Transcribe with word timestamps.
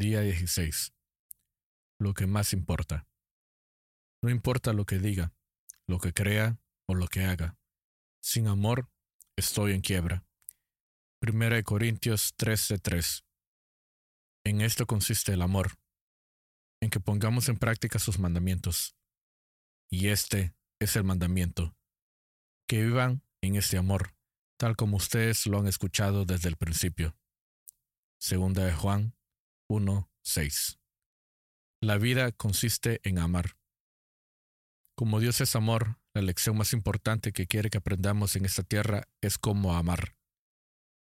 Día 0.00 0.22
16. 0.22 0.94
Lo 1.98 2.14
que 2.14 2.26
más 2.26 2.54
importa. 2.54 3.06
No 4.22 4.30
importa 4.30 4.72
lo 4.72 4.86
que 4.86 4.98
diga, 4.98 5.34
lo 5.86 5.98
que 5.98 6.14
crea 6.14 6.58
o 6.88 6.94
lo 6.94 7.06
que 7.06 7.24
haga. 7.24 7.58
Sin 8.22 8.46
amor, 8.46 8.90
estoy 9.36 9.72
en 9.72 9.82
quiebra. 9.82 10.24
1 11.20 11.62
Corintios 11.64 12.34
13:3. 12.38 13.26
En 14.46 14.62
esto 14.62 14.86
consiste 14.86 15.34
el 15.34 15.42
amor, 15.42 15.78
en 16.80 16.88
que 16.88 17.00
pongamos 17.00 17.50
en 17.50 17.58
práctica 17.58 17.98
sus 17.98 18.18
mandamientos. 18.18 18.96
Y 19.90 20.08
este 20.08 20.54
es 20.80 20.96
el 20.96 21.04
mandamiento, 21.04 21.76
que 22.66 22.84
vivan 22.84 23.22
en 23.42 23.56
este 23.56 23.76
amor, 23.76 24.14
tal 24.58 24.76
como 24.76 24.96
ustedes 24.96 25.44
lo 25.44 25.58
han 25.58 25.66
escuchado 25.66 26.24
desde 26.24 26.48
el 26.48 26.56
principio. 26.56 27.14
Segunda 28.18 28.64
de 28.64 28.72
Juan 28.72 29.19
1:6. 29.70 30.80
La 31.80 31.96
vida 31.96 32.32
consiste 32.32 33.00
en 33.04 33.20
amar. 33.20 33.56
Como 34.96 35.20
Dios 35.20 35.40
es 35.40 35.54
amor, 35.54 36.00
la 36.12 36.22
lección 36.22 36.56
más 36.56 36.72
importante 36.72 37.32
que 37.32 37.46
quiere 37.46 37.70
que 37.70 37.78
aprendamos 37.78 38.34
en 38.34 38.44
esta 38.44 38.64
tierra 38.64 39.04
es 39.20 39.38
cómo 39.38 39.76
amar. 39.76 40.16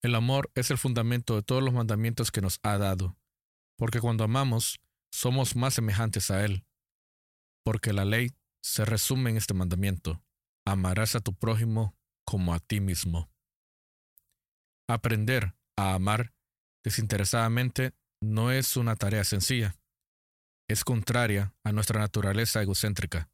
El 0.04 0.14
amor 0.14 0.52
es 0.54 0.70
el 0.70 0.78
fundamento 0.78 1.36
de 1.36 1.42
todos 1.42 1.64
los 1.64 1.74
mandamientos 1.74 2.32
que 2.32 2.42
nos 2.42 2.60
ha 2.62 2.78
dado, 2.78 3.18
porque 3.78 4.00
cuando 4.00 4.24
amamos, 4.24 4.80
somos 5.12 5.56
más 5.56 5.74
semejantes 5.74 6.30
a 6.30 6.46
Él. 6.46 6.64
Porque 7.64 7.94
la 7.94 8.06
ley 8.06 8.30
se 8.62 8.86
resume 8.86 9.32
en 9.32 9.38
este 9.38 9.56
mandamiento, 9.56 10.24
amarás 10.66 11.16
a 11.16 11.20
tu 11.20 11.34
prójimo 11.34 11.98
como 12.26 12.54
a 12.54 12.60
ti 12.60 12.80
mismo. 12.80 13.32
Aprender 14.88 15.56
a 15.76 15.96
amar 15.96 16.36
desinteresadamente 16.84 17.96
no 18.22 18.52
es 18.52 18.78
una 18.78 18.96
tarea 18.96 19.24
sencilla. 19.24 19.76
Es 20.70 20.84
contraria 20.84 21.54
a 21.64 21.72
nuestra 21.72 22.00
naturaleza 22.00 22.62
egocéntrica. 22.62 23.30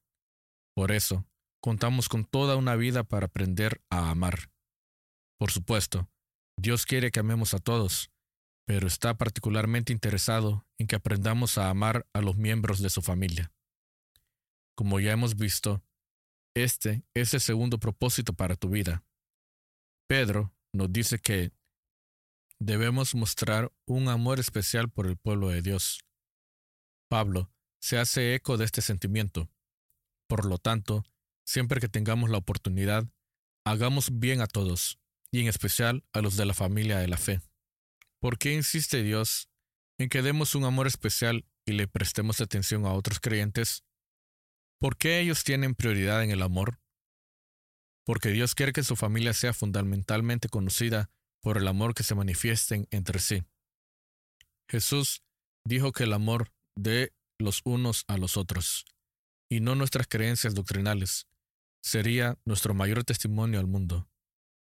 Por 0.75 0.92
eso, 0.92 1.25
contamos 1.61 2.09
con 2.09 2.25
toda 2.25 2.56
una 2.56 2.75
vida 2.75 3.03
para 3.03 3.28
aprender 3.28 3.81
a 3.89 4.09
amar. 4.09 4.52
Por 5.38 5.52
supuesto, 5.52 6.09
Dios 6.59 6.86
quiere 6.86 7.11
que 7.11 7.20
amemos 7.20 7.53
a 7.53 7.59
todos, 7.59 8.11
pero 8.66 8.88
está 8.88 9.17
particularmente 9.17 9.94
interesado 9.94 10.66
en 10.80 10.88
que 10.88 10.95
aprendamos 10.95 11.58
a 11.58 11.70
amar 11.70 12.08
a 12.14 12.22
los 12.22 12.38
miembros 12.38 12.81
de 12.81 12.89
su 12.89 13.02
familia. 13.02 13.52
Como 14.76 15.00
ya 15.00 15.11
hemos 15.11 15.36
visto, 15.36 15.83
este 16.56 17.04
es 17.14 17.33
el 17.33 17.42
segundo 17.42 17.80
propósito 17.80 18.33
para 18.33 18.56
tu 18.56 18.70
vida. 18.70 19.04
Pedro 20.08 20.54
nos 20.73 20.92
dice 20.92 21.20
que 21.20 21.52
debemos 22.59 23.16
mostrar 23.16 23.72
un 23.86 24.09
amor 24.09 24.39
especial 24.39 24.89
por 24.89 25.08
el 25.08 25.17
pueblo 25.17 25.50
de 25.50 25.61
Dios. 25.61 26.00
Pablo 27.09 27.52
se 27.80 27.97
hace 27.97 28.36
eco 28.36 28.58
de 28.58 28.66
este 28.66 28.81
sentimiento. 28.81 29.49
Por 30.27 30.45
lo 30.45 30.58
tanto, 30.58 31.05
siempre 31.45 31.80
que 31.80 31.89
tengamos 31.89 32.30
la 32.30 32.38
oportunidad, 32.38 33.05
hagamos 33.66 34.19
bien 34.19 34.41
a 34.41 34.47
todos, 34.47 34.99
y 35.31 35.41
en 35.41 35.47
especial 35.47 36.03
a 36.14 36.22
los 36.22 36.36
de 36.38 36.45
la 36.45 36.53
familia 36.53 36.97
de 36.97 37.08
la 37.08 37.17
fe. 37.17 37.41
¿Por 38.19 38.38
qué 38.38 38.53
insiste 38.53 39.03
Dios 39.03 39.49
en 39.97 40.09
que 40.09 40.21
demos 40.21 40.55
un 40.55 40.66
amor 40.66 40.88
especial 40.88 41.45
y 41.66 41.73
le 41.73 41.88
prestemos 41.88 42.42
atención 42.42 42.86
a 42.86 42.94
otros 42.94 43.19
creyentes? 43.19 43.83
¿Por 44.80 44.97
qué 44.97 45.19
ellos 45.19 45.44
tienen 45.44 45.75
prioridad 45.75 46.23
en 46.23 46.31
el 46.31 46.42
amor? 46.42 46.80
Porque 48.05 48.30
Dios 48.30 48.55
quiere 48.55 48.73
que 48.73 48.83
su 48.83 48.95
familia 48.95 49.33
sea 49.33 49.53
fundamentalmente 49.53 50.49
conocida 50.49 51.09
por 51.41 51.57
el 51.57 51.67
amor 51.67 51.93
que 51.93 52.03
se 52.03 52.16
manifiesten 52.16 52.88
entre 52.91 53.19
sí. 53.19 53.43
Jesús 54.69 55.23
dijo 55.63 55.91
que 55.91 56.03
el 56.03 56.13
amor 56.13 56.52
de 56.75 57.13
los 57.39 57.61
unos 57.63 58.03
a 58.07 58.17
los 58.17 58.38
otros, 58.38 58.85
y 59.49 59.59
no 59.59 59.75
nuestras 59.75 60.08
creencias 60.08 60.55
doctrinales, 60.55 61.27
sería 61.81 62.37
nuestro 62.45 62.73
mayor 62.73 63.03
testimonio 63.03 63.59
al 63.59 63.67
mundo. 63.67 64.09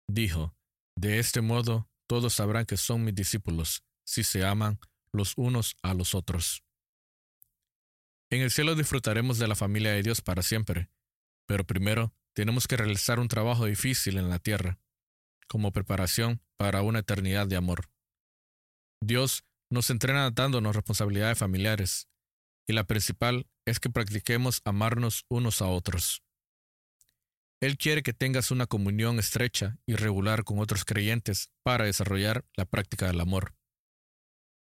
Dijo, 0.08 0.54
de 0.96 1.18
este 1.18 1.40
modo 1.40 1.88
todos 2.06 2.34
sabrán 2.34 2.66
que 2.66 2.76
son 2.76 3.04
mis 3.04 3.14
discípulos, 3.14 3.84
si 4.04 4.24
se 4.24 4.44
aman 4.44 4.78
los 5.12 5.34
unos 5.36 5.76
a 5.82 5.94
los 5.94 6.14
otros. 6.14 6.64
En 8.30 8.42
el 8.42 8.50
cielo 8.50 8.74
disfrutaremos 8.74 9.38
de 9.38 9.48
la 9.48 9.54
familia 9.54 9.92
de 9.92 10.02
Dios 10.02 10.20
para 10.20 10.42
siempre, 10.42 10.90
pero 11.46 11.64
primero 11.64 12.12
tenemos 12.34 12.66
que 12.66 12.76
realizar 12.76 13.20
un 13.20 13.28
trabajo 13.28 13.66
difícil 13.66 14.18
en 14.18 14.28
la 14.28 14.38
tierra, 14.38 14.78
como 15.48 15.72
preparación 15.72 16.40
para 16.56 16.82
una 16.82 17.00
eternidad 17.00 17.46
de 17.46 17.56
amor. 17.56 17.90
Dios 19.00 19.44
nos 19.70 19.90
entrena 19.90 20.30
dándonos 20.30 20.76
responsabilidades 20.76 21.38
familiares, 21.38 22.08
y 22.66 22.72
la 22.72 22.84
principal 22.84 23.46
es 23.66 23.80
que 23.80 23.90
practiquemos 23.90 24.60
amarnos 24.64 25.24
unos 25.28 25.62
a 25.62 25.66
otros. 25.66 26.22
Él 27.60 27.76
quiere 27.76 28.02
que 28.02 28.12
tengas 28.12 28.50
una 28.50 28.66
comunión 28.66 29.18
estrecha 29.18 29.78
y 29.84 29.96
regular 29.96 30.44
con 30.44 30.60
otros 30.60 30.84
creyentes 30.84 31.50
para 31.64 31.86
desarrollar 31.86 32.44
la 32.56 32.66
práctica 32.66 33.06
del 33.06 33.20
amor. 33.20 33.56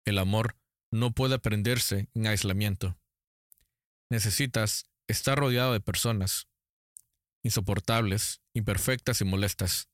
El 0.07 0.19
amor 0.19 0.57
no 0.91 1.13
puede 1.13 1.35
aprenderse 1.35 2.09
en 2.15 2.27
aislamiento. 2.27 2.99
Necesitas 4.11 4.87
estar 5.09 5.39
rodeado 5.39 5.73
de 5.73 5.81
personas 5.81 6.49
insoportables, 7.43 8.41
imperfectas 8.55 9.21
y 9.21 9.25
molestas. 9.25 9.89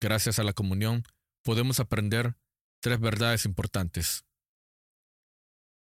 Gracias 0.00 0.38
a 0.38 0.44
la 0.44 0.52
comunión 0.52 1.04
podemos 1.42 1.80
aprender 1.80 2.36
tres 2.80 3.00
verdades 3.00 3.44
importantes. 3.44 4.24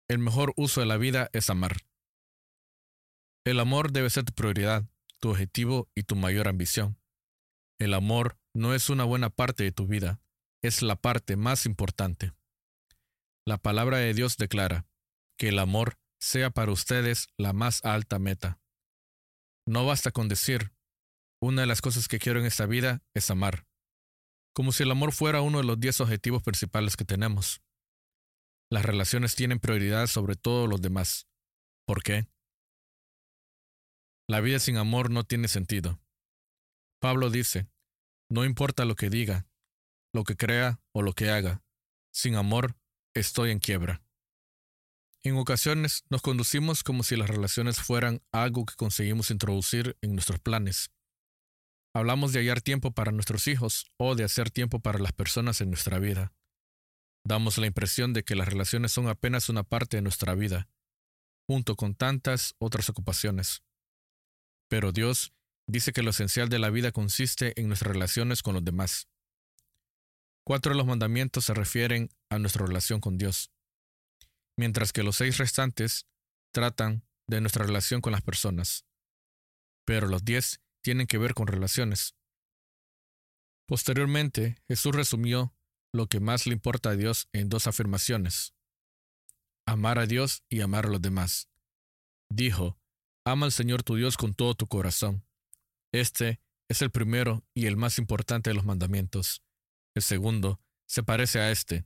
El 0.08 0.18
mejor 0.18 0.52
uso 0.56 0.80
de 0.80 0.86
la 0.86 0.96
vida 0.96 1.30
es 1.32 1.50
amar. 1.50 1.78
El 3.44 3.60
amor 3.60 3.92
debe 3.92 4.10
ser 4.10 4.24
tu 4.24 4.32
prioridad 4.32 4.84
tu 5.20 5.30
objetivo 5.30 5.88
y 5.94 6.02
tu 6.02 6.16
mayor 6.16 6.48
ambición. 6.48 6.98
El 7.78 7.94
amor 7.94 8.38
no 8.54 8.74
es 8.74 8.90
una 8.90 9.04
buena 9.04 9.30
parte 9.30 9.62
de 9.62 9.72
tu 9.72 9.86
vida, 9.86 10.20
es 10.62 10.82
la 10.82 10.96
parte 10.96 11.36
más 11.36 11.66
importante. 11.66 12.32
La 13.46 13.58
palabra 13.58 13.98
de 13.98 14.12
Dios 14.12 14.36
declara 14.36 14.86
que 15.38 15.48
el 15.48 15.58
amor 15.58 15.98
sea 16.18 16.50
para 16.50 16.72
ustedes 16.72 17.28
la 17.38 17.52
más 17.52 17.84
alta 17.84 18.18
meta. 18.18 18.60
No 19.66 19.86
basta 19.86 20.10
con 20.10 20.28
decir, 20.28 20.72
una 21.40 21.62
de 21.62 21.66
las 21.66 21.80
cosas 21.80 22.08
que 22.08 22.18
quiero 22.18 22.40
en 22.40 22.46
esta 22.46 22.66
vida 22.66 23.02
es 23.14 23.30
amar, 23.30 23.66
como 24.52 24.72
si 24.72 24.82
el 24.82 24.90
amor 24.90 25.12
fuera 25.12 25.42
uno 25.42 25.58
de 25.58 25.64
los 25.64 25.78
diez 25.78 26.00
objetivos 26.00 26.42
principales 26.42 26.96
que 26.96 27.04
tenemos. 27.04 27.62
Las 28.70 28.84
relaciones 28.84 29.34
tienen 29.34 29.58
prioridad 29.58 30.06
sobre 30.06 30.36
todos 30.36 30.68
los 30.68 30.80
demás. 30.80 31.26
¿Por 31.86 32.02
qué? 32.02 32.28
La 34.28 34.40
vida 34.40 34.60
sin 34.60 34.76
amor 34.76 35.10
no 35.10 35.24
tiene 35.24 35.48
sentido. 35.48 36.00
Pablo 37.00 37.30
dice, 37.30 37.68
no 38.28 38.44
importa 38.44 38.84
lo 38.84 38.94
que 38.94 39.10
diga, 39.10 39.48
lo 40.12 40.24
que 40.24 40.36
crea 40.36 40.80
o 40.92 41.02
lo 41.02 41.14
que 41.14 41.30
haga, 41.30 41.64
sin 42.12 42.36
amor 42.36 42.76
estoy 43.14 43.50
en 43.50 43.58
quiebra. 43.58 44.02
En 45.22 45.36
ocasiones 45.36 46.04
nos 46.08 46.22
conducimos 46.22 46.82
como 46.82 47.02
si 47.02 47.16
las 47.16 47.28
relaciones 47.28 47.80
fueran 47.80 48.22
algo 48.32 48.64
que 48.64 48.74
conseguimos 48.74 49.30
introducir 49.30 49.96
en 50.00 50.14
nuestros 50.14 50.38
planes. 50.40 50.90
Hablamos 51.92 52.32
de 52.32 52.38
hallar 52.38 52.60
tiempo 52.60 52.92
para 52.92 53.10
nuestros 53.10 53.48
hijos 53.48 53.90
o 53.96 54.14
de 54.14 54.22
hacer 54.22 54.50
tiempo 54.50 54.78
para 54.78 55.00
las 55.00 55.12
personas 55.12 55.60
en 55.60 55.70
nuestra 55.70 55.98
vida. 55.98 56.32
Damos 57.24 57.58
la 57.58 57.66
impresión 57.66 58.12
de 58.12 58.22
que 58.22 58.36
las 58.36 58.48
relaciones 58.48 58.92
son 58.92 59.08
apenas 59.08 59.48
una 59.48 59.64
parte 59.64 59.96
de 59.96 60.02
nuestra 60.02 60.34
vida, 60.34 60.68
junto 61.48 61.74
con 61.74 61.94
tantas 61.94 62.54
otras 62.58 62.88
ocupaciones. 62.88 63.64
Pero 64.68 64.92
Dios 64.92 65.32
dice 65.66 65.92
que 65.92 66.02
lo 66.02 66.10
esencial 66.10 66.48
de 66.48 66.60
la 66.60 66.70
vida 66.70 66.92
consiste 66.92 67.60
en 67.60 67.66
nuestras 67.66 67.92
relaciones 67.92 68.42
con 68.42 68.54
los 68.54 68.64
demás. 68.64 69.08
Cuatro 70.46 70.72
de 70.72 70.78
los 70.78 70.86
mandamientos 70.86 71.46
se 71.46 71.54
refieren 71.54 72.08
a 72.30 72.38
nuestra 72.38 72.66
relación 72.66 73.00
con 73.00 73.18
Dios, 73.18 73.50
mientras 74.56 74.92
que 74.92 75.02
los 75.02 75.16
seis 75.16 75.38
restantes 75.38 76.06
tratan 76.52 77.04
de 77.26 77.40
nuestra 77.40 77.64
relación 77.64 78.00
con 78.00 78.12
las 78.12 78.22
personas. 78.22 78.84
Pero 79.84 80.06
los 80.06 80.24
diez 80.24 80.60
tienen 80.82 81.06
que 81.06 81.18
ver 81.18 81.34
con 81.34 81.46
relaciones. 81.46 82.14
Posteriormente, 83.66 84.56
Jesús 84.68 84.94
resumió 84.94 85.54
lo 85.92 86.06
que 86.06 86.20
más 86.20 86.46
le 86.46 86.54
importa 86.54 86.90
a 86.90 86.96
Dios 86.96 87.28
en 87.32 87.48
dos 87.48 87.66
afirmaciones. 87.66 88.54
Amar 89.66 89.98
a 89.98 90.06
Dios 90.06 90.44
y 90.48 90.60
amar 90.60 90.86
a 90.86 90.88
los 90.90 91.02
demás. 91.02 91.48
Dijo, 92.28 92.80
Ama 93.24 93.46
al 93.46 93.52
Señor 93.52 93.82
tu 93.82 93.96
Dios 93.96 94.16
con 94.16 94.34
todo 94.34 94.54
tu 94.54 94.66
corazón. 94.66 95.26
Este 95.92 96.40
es 96.68 96.82
el 96.82 96.90
primero 96.90 97.44
y 97.54 97.66
el 97.66 97.76
más 97.76 97.98
importante 97.98 98.50
de 98.50 98.54
los 98.54 98.64
mandamientos. 98.64 99.42
El 99.94 100.02
segundo 100.02 100.60
se 100.86 101.02
parece 101.02 101.40
a 101.40 101.50
este. 101.50 101.84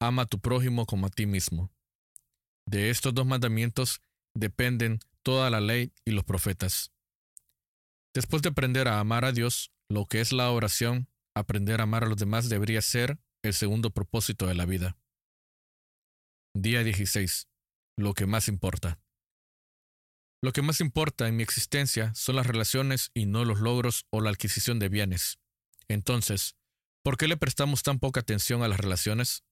Ama 0.00 0.22
a 0.22 0.26
tu 0.26 0.40
prójimo 0.40 0.86
como 0.86 1.06
a 1.06 1.10
ti 1.10 1.26
mismo. 1.26 1.70
De 2.66 2.90
estos 2.90 3.12
dos 3.12 3.26
mandamientos 3.26 4.00
dependen 4.34 5.00
toda 5.22 5.50
la 5.50 5.60
ley 5.60 5.92
y 6.04 6.12
los 6.12 6.24
profetas. 6.24 6.93
Después 8.14 8.42
de 8.42 8.50
aprender 8.50 8.86
a 8.86 9.00
amar 9.00 9.24
a 9.24 9.32
Dios, 9.32 9.72
lo 9.90 10.06
que 10.06 10.20
es 10.20 10.32
la 10.32 10.50
oración, 10.52 11.08
aprender 11.34 11.80
a 11.80 11.82
amar 11.82 12.04
a 12.04 12.06
los 12.06 12.16
demás 12.16 12.48
debería 12.48 12.80
ser 12.80 13.18
el 13.42 13.54
segundo 13.54 13.90
propósito 13.90 14.46
de 14.46 14.54
la 14.54 14.66
vida. 14.66 14.96
Día 16.54 16.84
16. 16.84 17.48
Lo 17.98 18.14
que 18.14 18.26
más 18.26 18.46
importa. 18.46 19.00
Lo 20.40 20.52
que 20.52 20.62
más 20.62 20.80
importa 20.80 21.26
en 21.26 21.36
mi 21.36 21.42
existencia 21.42 22.14
son 22.14 22.36
las 22.36 22.46
relaciones 22.46 23.10
y 23.14 23.26
no 23.26 23.44
los 23.44 23.58
logros 23.58 24.06
o 24.10 24.20
la 24.20 24.30
adquisición 24.30 24.78
de 24.78 24.88
bienes. 24.88 25.40
Entonces, 25.88 26.54
¿por 27.02 27.16
qué 27.16 27.26
le 27.26 27.36
prestamos 27.36 27.82
tan 27.82 27.98
poca 27.98 28.20
atención 28.20 28.62
a 28.62 28.68
las 28.68 28.78
relaciones? 28.78 29.42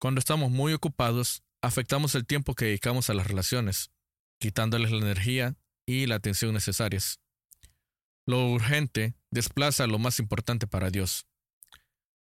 Cuando 0.00 0.18
estamos 0.18 0.50
muy 0.50 0.72
ocupados, 0.72 1.44
afectamos 1.62 2.16
el 2.16 2.26
tiempo 2.26 2.54
que 2.54 2.64
dedicamos 2.64 3.08
a 3.08 3.14
las 3.14 3.28
relaciones, 3.28 3.92
quitándoles 4.40 4.90
la 4.90 4.98
energía 4.98 5.56
y 5.86 6.06
la 6.06 6.16
atención 6.16 6.52
necesarias. 6.52 7.20
Lo 8.26 8.48
urgente 8.48 9.14
desplaza 9.30 9.86
lo 9.86 10.00
más 10.00 10.18
importante 10.18 10.66
para 10.66 10.90
Dios. 10.90 11.26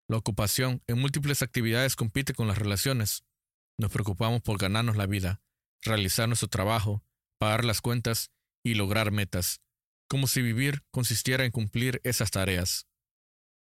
La 0.06 0.18
ocupación 0.18 0.82
en 0.86 0.98
múltiples 0.98 1.40
actividades 1.40 1.96
compite 1.96 2.34
con 2.34 2.46
las 2.46 2.58
relaciones, 2.58 3.24
nos 3.78 3.90
preocupamos 3.90 4.42
por 4.42 4.58
ganarnos 4.58 4.96
la 4.96 5.06
vida, 5.06 5.40
realizar 5.82 6.28
nuestro 6.28 6.48
trabajo, 6.48 7.02
pagar 7.38 7.64
las 7.64 7.80
cuentas 7.80 8.30
y 8.62 8.74
lograr 8.74 9.12
metas, 9.12 9.62
como 10.06 10.26
si 10.26 10.42
vivir 10.42 10.82
consistiera 10.90 11.46
en 11.46 11.50
cumplir 11.50 12.02
esas 12.04 12.30
tareas. 12.30 12.86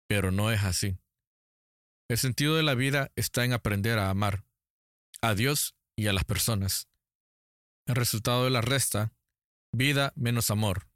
Pero 0.07 0.31
no 0.31 0.51
es 0.51 0.63
así. 0.63 0.97
El 2.09 2.17
sentido 2.17 2.57
de 2.57 2.63
la 2.63 2.75
vida 2.75 3.11
está 3.15 3.45
en 3.45 3.53
aprender 3.53 3.99
a 3.99 4.09
amar, 4.09 4.43
a 5.21 5.33
Dios 5.33 5.75
y 5.95 6.07
a 6.07 6.13
las 6.13 6.25
personas. 6.25 6.89
El 7.85 7.95
resultado 7.95 8.43
de 8.43 8.49
la 8.49 8.61
resta, 8.61 9.13
vida 9.71 10.11
menos 10.15 10.51
amor, 10.51 10.87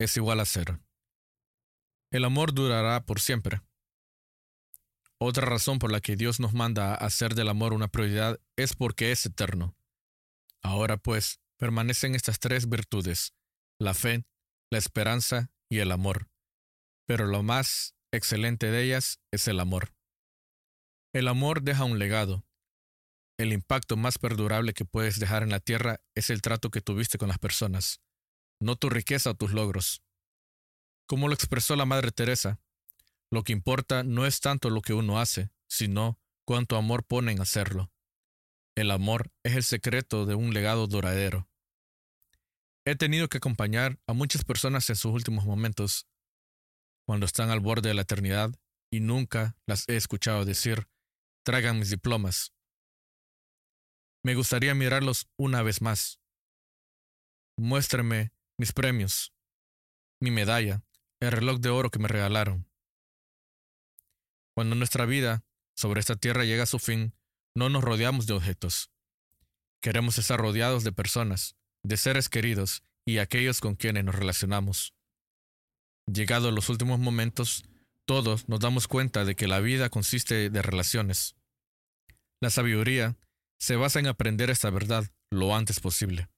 es 0.00 0.16
igual 0.16 0.40
a 0.40 0.46
cero. 0.46 0.80
El 2.10 2.24
amor 2.24 2.54
durará 2.54 3.04
por 3.04 3.20
siempre. 3.20 3.60
Otra 5.18 5.44
razón 5.44 5.78
por 5.78 5.92
la 5.92 6.00
que 6.00 6.16
Dios 6.16 6.40
nos 6.40 6.54
manda 6.54 6.92
a 6.92 6.94
hacer 6.94 7.34
del 7.34 7.50
amor 7.50 7.74
una 7.74 7.88
prioridad 7.88 8.40
es 8.56 8.74
porque 8.74 9.12
es 9.12 9.26
eterno. 9.26 9.76
Ahora 10.62 10.96
pues, 10.96 11.40
permanecen 11.58 12.14
estas 12.14 12.40
tres 12.40 12.68
virtudes, 12.68 13.34
la 13.78 13.92
fe, 13.92 14.24
la 14.70 14.78
esperanza 14.78 15.52
y 15.68 15.78
el 15.78 15.92
amor. 15.92 16.30
Pero 17.06 17.26
lo 17.26 17.42
más 17.42 17.94
excelente 18.10 18.70
de 18.70 18.82
ellas 18.82 19.20
es 19.30 19.46
el 19.48 19.60
amor. 19.60 19.94
El 21.12 21.28
amor 21.28 21.60
deja 21.62 21.84
un 21.84 21.98
legado. 21.98 22.46
El 23.38 23.52
impacto 23.52 23.98
más 23.98 24.16
perdurable 24.16 24.72
que 24.72 24.86
puedes 24.86 25.20
dejar 25.20 25.42
en 25.42 25.50
la 25.50 25.60
tierra 25.60 26.00
es 26.14 26.30
el 26.30 26.40
trato 26.40 26.70
que 26.70 26.80
tuviste 26.80 27.18
con 27.18 27.28
las 27.28 27.38
personas, 27.38 28.00
no 28.60 28.76
tu 28.76 28.90
riqueza 28.90 29.30
o 29.30 29.34
tus 29.34 29.52
logros. 29.52 30.02
Como 31.06 31.26
lo 31.26 31.34
expresó 31.34 31.74
la 31.74 31.86
Madre 31.86 32.12
Teresa, 32.12 32.60
lo 33.30 33.42
que 33.42 33.52
importa 33.52 34.04
no 34.04 34.26
es 34.26 34.40
tanto 34.40 34.70
lo 34.70 34.82
que 34.82 34.92
uno 34.92 35.18
hace, 35.18 35.50
sino 35.66 36.20
cuánto 36.44 36.76
amor 36.76 37.04
pone 37.04 37.32
en 37.32 37.40
hacerlo. 37.40 37.90
El 38.76 38.90
amor 38.90 39.32
es 39.42 39.56
el 39.56 39.64
secreto 39.64 40.26
de 40.26 40.34
un 40.34 40.52
legado 40.52 40.86
duradero. 40.86 41.48
He 42.84 42.96
tenido 42.96 43.28
que 43.28 43.38
acompañar 43.38 43.98
a 44.06 44.12
muchas 44.12 44.44
personas 44.44 44.88
en 44.90 44.96
sus 44.96 45.12
últimos 45.12 45.44
momentos, 45.44 46.06
cuando 47.06 47.26
están 47.26 47.50
al 47.50 47.60
borde 47.60 47.88
de 47.88 47.94
la 47.94 48.02
eternidad, 48.02 48.52
y 48.90 49.00
nunca 49.00 49.56
las 49.66 49.88
he 49.88 49.96
escuchado 49.96 50.44
decir, 50.44 50.88
traigan 51.44 51.78
mis 51.78 51.90
diplomas. 51.90 52.52
Me 54.22 54.34
gustaría 54.34 54.74
mirarlos 54.74 55.28
una 55.36 55.62
vez 55.62 55.80
más. 55.80 56.20
Muéstreme 57.56 58.32
mis 58.60 58.74
premios, 58.74 59.32
mi 60.20 60.30
medalla, 60.30 60.84
el 61.18 61.32
reloj 61.32 61.60
de 61.60 61.70
oro 61.70 61.90
que 61.90 61.98
me 61.98 62.08
regalaron. 62.08 62.68
Cuando 64.54 64.76
nuestra 64.76 65.06
vida 65.06 65.46
sobre 65.74 66.00
esta 66.00 66.16
tierra 66.16 66.44
llega 66.44 66.64
a 66.64 66.66
su 66.66 66.78
fin, 66.78 67.14
no 67.54 67.70
nos 67.70 67.82
rodeamos 67.82 68.26
de 68.26 68.34
objetos. 68.34 68.90
Queremos 69.80 70.18
estar 70.18 70.38
rodeados 70.38 70.84
de 70.84 70.92
personas, 70.92 71.56
de 71.82 71.96
seres 71.96 72.28
queridos 72.28 72.82
y 73.06 73.16
aquellos 73.16 73.62
con 73.62 73.76
quienes 73.76 74.04
nos 74.04 74.14
relacionamos. 74.14 74.94
Llegados 76.06 76.52
los 76.52 76.68
últimos 76.68 76.98
momentos, 76.98 77.64
todos 78.04 78.46
nos 78.46 78.60
damos 78.60 78.88
cuenta 78.88 79.24
de 79.24 79.36
que 79.36 79.48
la 79.48 79.60
vida 79.60 79.88
consiste 79.88 80.50
de 80.50 80.60
relaciones. 80.60 81.34
La 82.42 82.50
sabiduría 82.50 83.16
se 83.58 83.76
basa 83.76 84.00
en 84.00 84.06
aprender 84.06 84.50
esta 84.50 84.68
verdad 84.68 85.10
lo 85.30 85.56
antes 85.56 85.80
posible. 85.80 86.28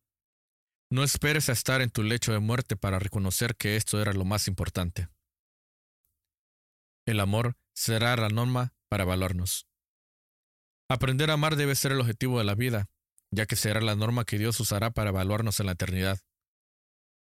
No 0.93 1.03
esperes 1.03 1.49
a 1.49 1.53
estar 1.53 1.81
en 1.81 1.89
tu 1.89 2.03
lecho 2.03 2.35
de 2.35 2.39
muerte 2.39 2.77
para 2.77 2.99
reconocer 2.99 3.57
que 3.57 3.77
esto 3.77 4.03
era 4.03 4.13
lo 4.13 4.27
más 4.27 4.47
importante. 4.47 5.09
El 7.07 7.19
amor 7.19 7.57
será 7.75 8.15
la 8.15 8.29
norma 8.29 8.75
para 8.91 9.07
valorarnos. 9.07 9.67
Aprender 10.91 11.31
a 11.31 11.33
amar 11.33 11.57
debe 11.57 11.77
ser 11.77 11.93
el 11.93 12.01
objetivo 12.03 12.37
de 12.37 12.45
la 12.45 12.55
vida, 12.55 12.91
ya 13.31 13.47
que 13.47 13.57
será 13.57 13.81
la 13.81 13.97
norma 13.97 14.27
que 14.27 14.37
Dios 14.37 14.61
usará 14.61 14.91
para 14.91 15.09
evaluarnos 15.09 15.61
en 15.61 15.67
la 15.67 15.73
eternidad. 15.73 16.21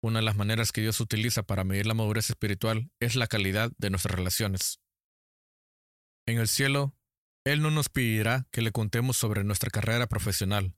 Una 0.02 0.20
de 0.20 0.26
las 0.26 0.36
maneras 0.36 0.74
que 0.74 0.82
Dios 0.82 1.00
utiliza 1.00 1.44
para 1.44 1.64
medir 1.64 1.86
la 1.86 1.94
madurez 1.94 2.30
espiritual 2.32 2.92
es 3.00 3.16
la 3.16 3.28
calidad 3.28 3.72
de 3.78 3.90
nuestras 3.90 4.18
relaciones. 4.18 4.82
En 6.28 6.38
el 6.38 6.50
cielo, 6.50 6.98
Él 7.46 7.62
no 7.62 7.72
nos 7.72 7.88
pedirá 7.88 8.46
que 8.52 8.62
le 8.62 8.74
contemos 8.74 9.16
sobre 9.16 9.46
nuestra 9.46 9.70
carrera 9.70 10.08
profesional, 10.08 10.76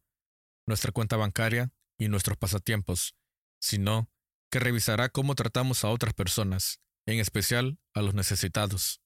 nuestra 0.67 0.91
cuenta 0.91 1.17
bancaria 1.17 1.71
y 1.97 2.07
nuestros 2.07 2.37
pasatiempos, 2.37 3.15
sino 3.59 4.09
que 4.51 4.59
revisará 4.59 5.09
cómo 5.09 5.35
tratamos 5.35 5.83
a 5.83 5.89
otras 5.89 6.13
personas, 6.13 6.79
en 7.05 7.19
especial 7.19 7.79
a 7.93 8.01
los 8.01 8.13
necesitados. 8.13 9.01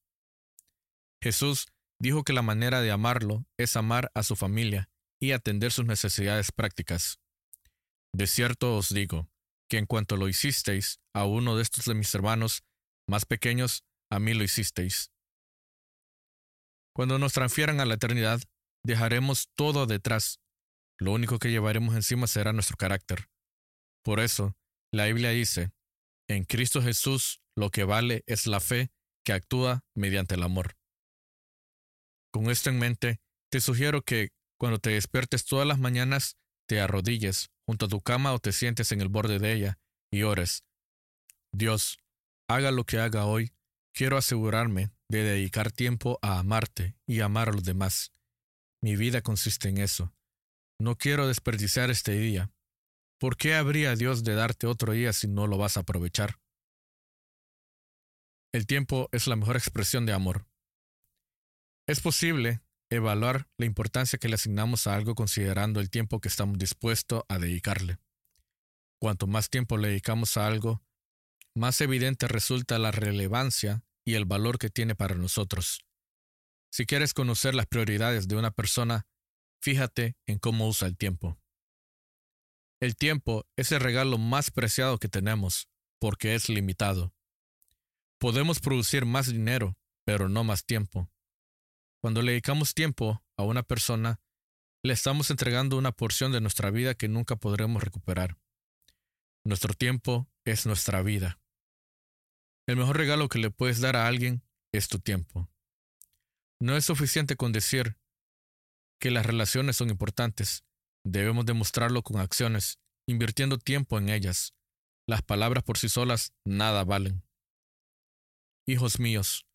Jesús 1.22 1.66
dijo 2.00 2.24
que 2.24 2.32
la 2.32 2.42
manera 2.42 2.80
de 2.80 2.90
amarlo 2.90 3.46
es 3.58 3.76
amar 3.76 4.10
a 4.14 4.22
su 4.22 4.36
familia 4.36 4.90
y 5.20 5.32
atender 5.32 5.70
sus 5.70 5.84
necesidades 5.84 6.50
prácticas. 6.52 7.20
De 8.12 8.26
cierto 8.26 8.76
os 8.76 8.88
digo, 8.88 9.30
que 9.70 9.78
en 9.78 9.86
cuanto 9.86 10.16
lo 10.16 10.28
hicisteis 10.28 11.00
a 11.14 11.24
uno 11.24 11.56
de 11.56 11.62
estos 11.62 11.84
de 11.84 11.94
mis 11.94 12.12
hermanos 12.14 12.64
más 13.08 13.24
pequeños, 13.24 13.84
a 14.10 14.18
mí 14.18 14.34
lo 14.34 14.42
hicisteis. 14.42 15.12
Cuando 16.92 17.18
nos 17.18 17.32
transfieran 17.32 17.80
a 17.80 17.84
la 17.84 17.94
eternidad, 17.94 18.42
dejaremos 18.84 19.48
todo 19.54 19.86
detrás. 19.86 20.40
Lo 21.00 21.12
único 21.12 21.38
que 21.38 21.50
llevaremos 21.50 21.94
encima 21.94 22.26
será 22.26 22.52
nuestro 22.52 22.76
carácter. 22.76 23.28
Por 24.04 24.20
eso, 24.20 24.54
la 24.92 25.06
Biblia 25.06 25.30
dice, 25.30 25.70
en 26.28 26.44
Cristo 26.44 26.82
Jesús 26.82 27.40
lo 27.56 27.70
que 27.70 27.84
vale 27.84 28.22
es 28.26 28.46
la 28.46 28.60
fe 28.60 28.90
que 29.24 29.32
actúa 29.32 29.82
mediante 29.94 30.34
el 30.34 30.42
amor. 30.42 30.76
Con 32.32 32.50
esto 32.50 32.70
en 32.70 32.78
mente, 32.78 33.20
te 33.50 33.60
sugiero 33.60 34.02
que, 34.02 34.28
cuando 34.58 34.78
te 34.78 34.90
despiertes 34.90 35.46
todas 35.46 35.66
las 35.66 35.78
mañanas, 35.78 36.36
te 36.68 36.80
arrodilles 36.80 37.50
junto 37.66 37.86
a 37.86 37.88
tu 37.88 38.00
cama 38.00 38.34
o 38.34 38.38
te 38.38 38.52
sientes 38.52 38.92
en 38.92 39.00
el 39.00 39.08
borde 39.08 39.38
de 39.38 39.52
ella 39.54 39.78
y 40.12 40.22
ores. 40.22 40.64
Dios, 41.52 41.98
haga 42.48 42.70
lo 42.70 42.84
que 42.84 42.98
haga 42.98 43.24
hoy, 43.24 43.52
quiero 43.94 44.18
asegurarme 44.18 44.90
de 45.08 45.24
dedicar 45.24 45.72
tiempo 45.72 46.18
a 46.20 46.38
amarte 46.38 46.94
y 47.06 47.20
amar 47.20 47.48
a 47.48 47.52
los 47.52 47.64
demás. 47.64 48.12
Mi 48.82 48.96
vida 48.96 49.22
consiste 49.22 49.68
en 49.68 49.78
eso. 49.78 50.14
No 50.80 50.96
quiero 50.96 51.28
desperdiciar 51.28 51.90
este 51.90 52.12
día. 52.12 52.50
¿Por 53.18 53.36
qué 53.36 53.54
habría 53.54 53.96
Dios 53.96 54.24
de 54.24 54.34
darte 54.34 54.66
otro 54.66 54.94
día 54.94 55.12
si 55.12 55.28
no 55.28 55.46
lo 55.46 55.58
vas 55.58 55.76
a 55.76 55.80
aprovechar? 55.80 56.40
El 58.50 58.66
tiempo 58.66 59.10
es 59.12 59.26
la 59.26 59.36
mejor 59.36 59.56
expresión 59.56 60.06
de 60.06 60.14
amor. 60.14 60.46
Es 61.86 62.00
posible 62.00 62.62
evaluar 62.88 63.50
la 63.58 63.66
importancia 63.66 64.18
que 64.18 64.28
le 64.28 64.36
asignamos 64.36 64.86
a 64.86 64.94
algo 64.94 65.14
considerando 65.14 65.80
el 65.80 65.90
tiempo 65.90 66.18
que 66.18 66.28
estamos 66.28 66.56
dispuestos 66.56 67.24
a 67.28 67.38
dedicarle. 67.38 67.98
Cuanto 68.98 69.26
más 69.26 69.50
tiempo 69.50 69.76
le 69.76 69.88
dedicamos 69.88 70.38
a 70.38 70.46
algo, 70.46 70.82
más 71.54 71.82
evidente 71.82 72.26
resulta 72.26 72.78
la 72.78 72.90
relevancia 72.90 73.84
y 74.06 74.14
el 74.14 74.24
valor 74.24 74.58
que 74.58 74.70
tiene 74.70 74.94
para 74.94 75.14
nosotros. 75.14 75.84
Si 76.72 76.86
quieres 76.86 77.12
conocer 77.12 77.54
las 77.54 77.66
prioridades 77.66 78.28
de 78.28 78.36
una 78.36 78.50
persona, 78.50 79.09
fíjate 79.60 80.16
en 80.26 80.38
cómo 80.38 80.68
usa 80.68 80.88
el 80.88 80.96
tiempo. 80.96 81.38
El 82.80 82.96
tiempo 82.96 83.46
es 83.56 83.72
el 83.72 83.80
regalo 83.80 84.16
más 84.18 84.50
preciado 84.50 84.98
que 84.98 85.08
tenemos, 85.08 85.68
porque 85.98 86.34
es 86.34 86.48
limitado. 86.48 87.14
Podemos 88.18 88.60
producir 88.60 89.04
más 89.04 89.26
dinero, 89.26 89.76
pero 90.04 90.28
no 90.28 90.44
más 90.44 90.64
tiempo. 90.64 91.10
Cuando 92.00 92.22
le 92.22 92.32
dedicamos 92.32 92.74
tiempo 92.74 93.22
a 93.36 93.42
una 93.42 93.62
persona, 93.62 94.20
le 94.82 94.94
estamos 94.94 95.30
entregando 95.30 95.76
una 95.76 95.92
porción 95.92 96.32
de 96.32 96.40
nuestra 96.40 96.70
vida 96.70 96.94
que 96.94 97.08
nunca 97.08 97.36
podremos 97.36 97.82
recuperar. 97.82 98.38
Nuestro 99.44 99.74
tiempo 99.74 100.30
es 100.46 100.64
nuestra 100.64 101.02
vida. 101.02 101.38
El 102.66 102.76
mejor 102.76 102.96
regalo 102.96 103.28
que 103.28 103.38
le 103.38 103.50
puedes 103.50 103.80
dar 103.80 103.96
a 103.96 104.06
alguien 104.06 104.42
es 104.72 104.88
tu 104.88 104.98
tiempo. 104.98 105.50
No 106.60 106.76
es 106.76 106.86
suficiente 106.86 107.36
con 107.36 107.52
decir 107.52 107.99
que 109.00 109.10
las 109.10 109.26
relaciones 109.26 109.76
son 109.76 109.90
importantes. 109.90 110.64
Debemos 111.04 111.46
demostrarlo 111.46 112.02
con 112.02 112.20
acciones, 112.20 112.78
invirtiendo 113.08 113.58
tiempo 113.58 113.98
en 113.98 114.10
ellas. 114.10 114.54
Las 115.08 115.22
palabras 115.22 115.64
por 115.64 115.78
sí 115.78 115.88
solas 115.88 116.34
nada 116.44 116.84
valen. 116.84 117.24
Hijos 118.68 119.00
míos, 119.00 119.46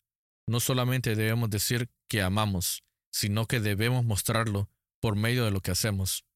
no 0.48 0.60
solamente 0.60 1.14
debemos 1.14 1.48
decir 1.48 1.90
que 2.08 2.20
amamos, 2.20 2.84
sino 3.12 3.46
que 3.46 3.60
debemos 3.60 4.04
mostrarlo 4.04 4.68
por 5.00 5.16
medio 5.16 5.44
de 5.44 5.50
lo 5.50 5.60
que 5.60 5.70
hacemos. 5.70 6.26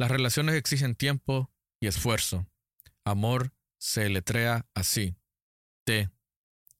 Las 0.00 0.10
relaciones 0.10 0.56
exigen 0.56 0.96
tiempo 0.96 1.52
y 1.80 1.86
esfuerzo. 1.86 2.46
Amor 3.04 3.52
se 3.78 4.08
letrea 4.08 4.66
así. 4.74 5.16
T, 5.84 6.10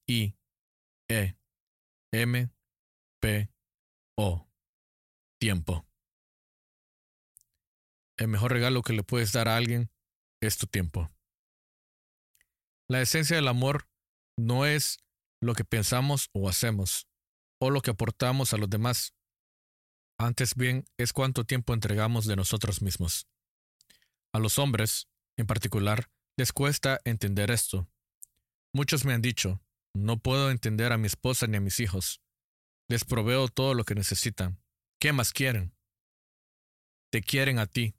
I, 0.07 0.37
E, 1.09 1.37
M, 2.13 2.51
P, 3.21 3.51
O. 4.17 4.52
Tiempo. 5.43 5.85
El 8.17 8.29
mejor 8.29 8.53
regalo 8.53 8.83
que 8.83 8.93
le 8.93 9.03
puedes 9.03 9.33
dar 9.33 9.49
a 9.49 9.57
alguien 9.57 9.91
es 10.41 10.57
tu 10.57 10.69
tiempo. 10.69 11.11
La 12.89 13.03
esencia 13.03 13.35
del 13.35 13.49
amor 13.49 13.89
no 14.39 14.67
es 14.67 14.99
lo 15.41 15.55
que 15.55 15.65
pensamos 15.65 16.31
o 16.33 16.49
hacemos, 16.49 17.09
o 17.61 17.71
lo 17.71 17.81
que 17.81 17.91
aportamos 17.91 18.53
a 18.53 18.57
los 18.57 18.71
demás. 18.71 19.17
Antes 20.17 20.55
bien 20.55 20.85
es 20.97 21.13
cuánto 21.13 21.43
tiempo 21.43 21.75
entregamos 21.75 22.27
de 22.27 22.37
nosotros 22.37 22.81
mismos. 22.81 23.27
A 24.33 24.39
los 24.39 24.61
hombres, 24.61 25.09
en 25.37 25.49
particular, 25.49 26.09
les 26.37 26.53
cuesta 26.53 27.01
entender 27.05 27.51
esto. 27.51 27.89
Muchos 28.73 29.05
me 29.05 29.13
han 29.13 29.23
dicho, 29.23 29.61
no 29.93 30.21
puedo 30.21 30.53
entender 30.53 30.93
a 30.93 30.99
mi 30.99 31.09
esposa 31.09 31.49
ni 31.49 31.57
a 31.57 31.61
mis 31.61 31.81
hijos. 31.81 32.23
Les 32.89 33.05
proveo 33.05 33.49
todo 33.49 33.75
lo 33.75 33.83
que 33.83 33.97
necesitan. 33.97 34.62
¿Qué 35.03 35.13
más 35.13 35.33
quieren? 35.33 35.75
Te 37.11 37.23
quieren 37.23 37.59
a 37.59 37.67
ti. 37.67 37.97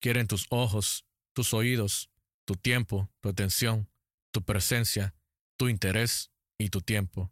Quieren 0.00 0.26
tus 0.26 0.46
ojos, 0.48 1.04
tus 1.34 1.52
oídos, 1.52 2.08
tu 2.46 2.54
tiempo, 2.54 3.10
tu 3.20 3.28
atención, 3.28 3.90
tu 4.30 4.42
presencia, 4.42 5.14
tu 5.58 5.68
interés 5.68 6.30
y 6.56 6.70
tu 6.70 6.80
tiempo. 6.80 7.30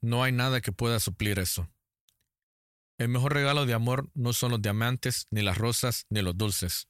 No 0.00 0.22
hay 0.22 0.30
nada 0.30 0.60
que 0.60 0.70
pueda 0.70 1.00
suplir 1.00 1.40
eso. 1.40 1.68
El 2.96 3.08
mejor 3.08 3.34
regalo 3.34 3.66
de 3.66 3.74
amor 3.74 4.08
no 4.14 4.32
son 4.32 4.52
los 4.52 4.62
diamantes, 4.62 5.26
ni 5.32 5.42
las 5.42 5.58
rosas, 5.58 6.06
ni 6.08 6.22
los 6.22 6.38
dulces. 6.38 6.86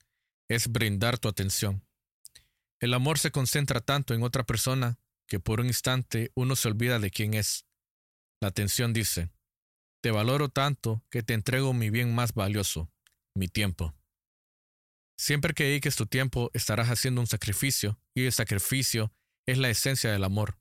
Es 0.48 0.70
brindar 0.70 1.18
tu 1.18 1.28
atención. 1.28 1.82
El 2.78 2.92
amor 2.92 3.18
se 3.18 3.30
concentra 3.30 3.80
tanto 3.80 4.12
en 4.12 4.22
otra 4.22 4.44
persona 4.44 4.98
que 5.26 5.40
por 5.40 5.60
un 5.60 5.68
instante 5.68 6.30
uno 6.34 6.56
se 6.56 6.68
olvida 6.68 6.98
de 6.98 7.10
quién 7.10 7.32
es. 7.32 7.64
La 8.42 8.48
atención 8.48 8.92
dice, 8.92 9.30
te 10.04 10.10
valoro 10.10 10.50
tanto 10.50 11.02
que 11.08 11.22
te 11.22 11.32
entrego 11.32 11.72
mi 11.72 11.88
bien 11.88 12.14
más 12.14 12.34
valioso, 12.34 12.92
mi 13.34 13.48
tiempo. 13.48 13.94
Siempre 15.18 15.54
que 15.54 15.64
dediques 15.64 15.96
tu 15.96 16.04
tiempo 16.04 16.50
estarás 16.52 16.90
haciendo 16.90 17.22
un 17.22 17.26
sacrificio 17.26 17.98
y 18.14 18.26
el 18.26 18.32
sacrificio 18.32 19.14
es 19.46 19.56
la 19.56 19.70
esencia 19.70 20.12
del 20.12 20.24
amor. 20.24 20.58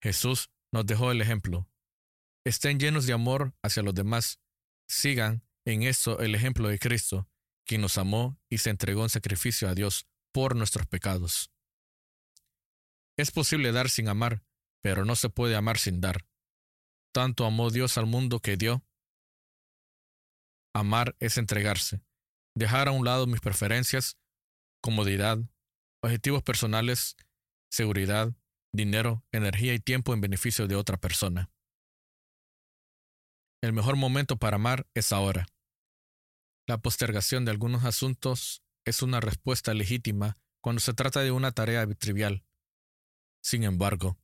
Jesús 0.00 0.52
nos 0.70 0.86
dejó 0.86 1.10
el 1.10 1.20
ejemplo. 1.20 1.68
Estén 2.46 2.78
llenos 2.78 3.06
de 3.06 3.12
amor 3.12 3.56
hacia 3.60 3.82
los 3.82 3.92
demás. 3.92 4.38
Sigan 4.86 5.42
en 5.64 5.82
esto 5.82 6.20
el 6.20 6.36
ejemplo 6.36 6.68
de 6.68 6.78
Cristo, 6.78 7.28
quien 7.66 7.80
nos 7.80 7.98
amó 7.98 8.38
y 8.48 8.58
se 8.58 8.70
entregó 8.70 9.02
en 9.02 9.10
sacrificio 9.10 9.68
a 9.68 9.74
Dios 9.74 10.06
por 10.30 10.54
nuestros 10.54 10.86
pecados. 10.86 11.50
Es 13.16 13.32
posible 13.32 13.72
dar 13.72 13.90
sin 13.90 14.06
amar, 14.06 14.44
pero 14.80 15.04
no 15.04 15.16
se 15.16 15.28
puede 15.28 15.56
amar 15.56 15.76
sin 15.76 16.00
dar. 16.00 16.24
Tanto 17.14 17.46
amó 17.46 17.70
Dios 17.70 17.96
al 17.96 18.06
mundo 18.06 18.40
que 18.40 18.56
dio. 18.56 18.84
Amar 20.74 21.14
es 21.20 21.38
entregarse, 21.38 22.02
dejar 22.56 22.88
a 22.88 22.90
un 22.90 23.04
lado 23.04 23.28
mis 23.28 23.40
preferencias, 23.40 24.18
comodidad, 24.82 25.38
objetivos 26.02 26.42
personales, 26.42 27.14
seguridad, 27.70 28.34
dinero, 28.72 29.24
energía 29.30 29.74
y 29.74 29.78
tiempo 29.78 30.12
en 30.12 30.22
beneficio 30.22 30.66
de 30.66 30.74
otra 30.74 30.96
persona. 30.96 31.52
El 33.62 33.72
mejor 33.72 33.94
momento 33.94 34.36
para 34.36 34.56
amar 34.56 34.88
es 34.92 35.12
ahora. 35.12 35.46
La 36.66 36.78
postergación 36.78 37.44
de 37.44 37.52
algunos 37.52 37.84
asuntos 37.84 38.64
es 38.84 39.02
una 39.02 39.20
respuesta 39.20 39.72
legítima 39.72 40.36
cuando 40.60 40.80
se 40.80 40.94
trata 40.94 41.20
de 41.20 41.30
una 41.30 41.52
tarea 41.52 41.86
trivial. 41.94 42.44
Sin 43.40 43.62
embargo, 43.62 44.18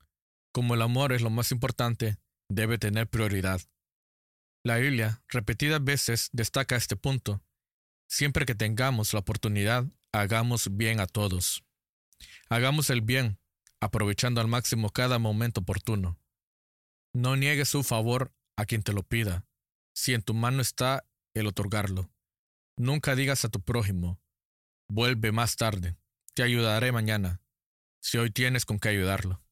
como 0.52 0.74
el 0.74 0.82
amor 0.82 1.12
es 1.12 1.22
lo 1.22 1.30
más 1.30 1.52
importante, 1.52 2.18
debe 2.50 2.78
tener 2.78 3.08
prioridad. 3.08 3.62
La 4.62 4.76
Biblia 4.76 5.22
repetidas 5.28 5.82
veces 5.82 6.28
destaca 6.32 6.76
este 6.76 6.96
punto. 6.96 7.42
Siempre 8.08 8.44
que 8.44 8.54
tengamos 8.54 9.14
la 9.14 9.20
oportunidad, 9.20 9.86
hagamos 10.12 10.76
bien 10.76 11.00
a 11.00 11.06
todos. 11.06 11.64
Hagamos 12.50 12.90
el 12.90 13.00
bien, 13.00 13.38
aprovechando 13.80 14.40
al 14.40 14.48
máximo 14.48 14.90
cada 14.90 15.18
momento 15.18 15.60
oportuno. 15.60 16.18
No 17.14 17.36
niegues 17.36 17.68
su 17.68 17.82
favor 17.82 18.34
a 18.56 18.66
quien 18.66 18.82
te 18.82 18.92
lo 18.92 19.04
pida, 19.04 19.46
si 19.94 20.12
en 20.12 20.22
tu 20.22 20.34
mano 20.34 20.60
está 20.60 21.06
el 21.34 21.46
otorgarlo. 21.46 22.10
Nunca 22.76 23.14
digas 23.14 23.44
a 23.44 23.48
tu 23.48 23.60
prójimo, 23.62 24.20
vuelve 24.88 25.32
más 25.32 25.56
tarde, 25.56 25.96
te 26.34 26.42
ayudaré 26.42 26.92
mañana, 26.92 27.40
si 28.00 28.18
hoy 28.18 28.30
tienes 28.30 28.64
con 28.64 28.78
qué 28.78 28.90
ayudarlo. 28.90 29.42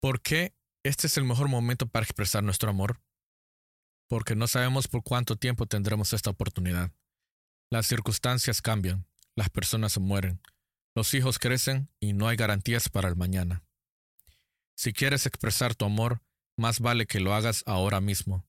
¿Por 0.00 0.22
qué 0.22 0.54
este 0.82 1.06
es 1.06 1.16
el 1.16 1.24
mejor 1.24 1.48
momento 1.48 1.86
para 1.86 2.04
expresar 2.04 2.42
nuestro 2.42 2.70
amor? 2.70 3.00
Porque 4.08 4.34
no 4.34 4.46
sabemos 4.46 4.88
por 4.88 5.02
cuánto 5.02 5.36
tiempo 5.36 5.66
tendremos 5.66 6.12
esta 6.12 6.30
oportunidad. 6.30 6.92
Las 7.70 7.86
circunstancias 7.86 8.62
cambian, 8.62 9.06
las 9.36 9.50
personas 9.50 9.92
se 9.92 10.00
mueren, 10.00 10.40
los 10.94 11.14
hijos 11.14 11.38
crecen 11.38 11.90
y 12.00 12.12
no 12.12 12.26
hay 12.28 12.36
garantías 12.36 12.88
para 12.88 13.08
el 13.08 13.16
mañana. 13.16 13.64
Si 14.76 14.92
quieres 14.92 15.26
expresar 15.26 15.74
tu 15.74 15.84
amor, 15.84 16.22
más 16.56 16.80
vale 16.80 17.06
que 17.06 17.20
lo 17.20 17.34
hagas 17.34 17.62
ahora 17.66 18.00
mismo. 18.00 18.46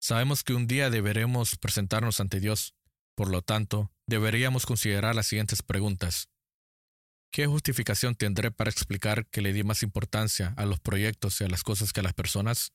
Sabemos 0.00 0.44
que 0.44 0.54
un 0.54 0.66
día 0.66 0.90
deberemos 0.90 1.56
presentarnos 1.56 2.20
ante 2.20 2.40
Dios, 2.40 2.74
por 3.14 3.30
lo 3.30 3.42
tanto, 3.42 3.92
deberíamos 4.06 4.66
considerar 4.66 5.14
las 5.14 5.26
siguientes 5.26 5.62
preguntas. 5.62 6.28
¿Qué 7.32 7.46
justificación 7.46 8.14
tendré 8.14 8.50
para 8.50 8.68
explicar 8.68 9.26
que 9.28 9.40
le 9.40 9.54
di 9.54 9.64
más 9.64 9.82
importancia 9.82 10.52
a 10.58 10.66
los 10.66 10.80
proyectos 10.80 11.40
y 11.40 11.44
a 11.44 11.48
las 11.48 11.62
cosas 11.62 11.94
que 11.94 12.00
a 12.00 12.02
las 12.02 12.12
personas? 12.12 12.74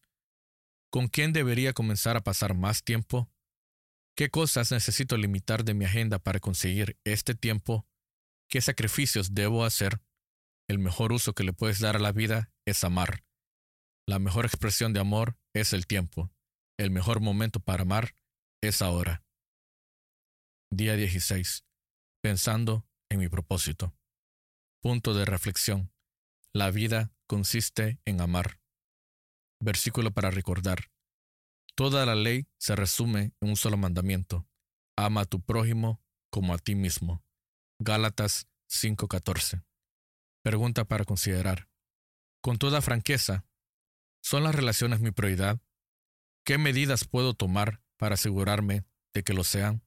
¿Con 0.90 1.10
quién 1.10 1.32
debería 1.32 1.74
comenzar 1.74 2.18
a 2.18 2.22
pasar 2.22 2.56
más 2.56 2.84
tiempo? 2.84 3.32
¿Qué 4.16 4.32
cosas 4.32 4.72
necesito 4.72 5.16
limitar 5.16 5.64
de 5.64 5.76
mi 5.76 5.86
agenda 5.86 6.18
para 6.18 6.40
conseguir 6.40 6.98
este 7.04 7.36
tiempo? 7.36 7.88
¿Qué 8.50 8.60
sacrificios 8.62 9.36
debo 9.36 9.64
hacer? 9.64 10.02
El 10.68 10.80
mejor 10.80 11.14
uso 11.14 11.34
que 11.34 11.44
le 11.44 11.54
puedes 11.54 11.80
dar 11.80 11.96
a 11.96 12.00
la 12.00 12.12
vida 12.12 12.52
es 12.66 12.84
amar. 12.84 13.24
La 14.08 14.18
mejor 14.18 14.46
expresión 14.46 14.92
de 14.92 15.00
amor 15.00 15.38
es 15.54 15.72
el 15.72 15.86
tiempo. 15.86 16.32
El 16.80 16.90
mejor 16.90 17.20
momento 17.20 17.60
para 17.60 17.84
amar 17.84 18.16
es 18.64 18.82
ahora. 18.82 19.24
Día 20.72 20.96
16. 20.96 21.64
Pensando 22.24 22.88
en 23.12 23.20
mi 23.20 23.30
propósito. 23.30 23.94
Punto 24.82 25.14
de 25.14 25.26
reflexión. 25.26 25.92
La 26.54 26.70
vida 26.72 27.12
consiste 27.26 28.00
en 28.06 28.22
amar. 28.22 28.60
Versículo 29.60 30.12
para 30.12 30.30
recordar. 30.30 30.92
Toda 31.76 32.06
la 32.06 32.16
ley 32.16 32.48
se 32.58 32.76
resume 32.76 33.34
en 33.42 33.50
un 33.50 33.56
solo 33.56 33.78
mandamiento. 33.78 34.48
Ama 34.96 35.22
a 35.22 35.26
tu 35.26 35.42
prójimo 35.42 36.02
como 36.30 36.54
a 36.54 36.58
ti 36.58 36.76
mismo. 36.76 37.24
Gálatas 37.80 38.48
5:14. 38.68 39.64
Pregunta 40.44 40.86
para 40.86 41.06
considerar. 41.06 41.70
Con 42.42 42.58
toda 42.58 42.82
franqueza, 42.82 43.46
¿son 44.22 44.44
las 44.44 44.56
relaciones 44.56 45.00
mi 45.00 45.12
prioridad? 45.12 45.60
¿Qué 46.46 46.58
medidas 46.58 47.06
puedo 47.06 47.34
tomar 47.34 47.82
para 47.98 48.14
asegurarme 48.14 48.86
de 49.14 49.24
que 49.24 49.34
lo 49.34 49.44
sean? 49.44 49.87